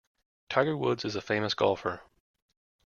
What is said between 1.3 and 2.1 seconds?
golfer.